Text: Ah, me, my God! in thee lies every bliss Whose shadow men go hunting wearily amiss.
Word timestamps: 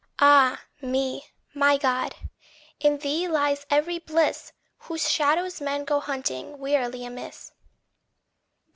Ah, 0.17 0.63
me, 0.81 1.27
my 1.53 1.77
God! 1.77 2.15
in 2.79 2.97
thee 2.97 3.27
lies 3.27 3.67
every 3.69 3.99
bliss 3.99 4.51
Whose 4.79 5.07
shadow 5.07 5.47
men 5.63 5.85
go 5.85 5.99
hunting 5.99 6.57
wearily 6.57 7.05
amiss. 7.05 7.51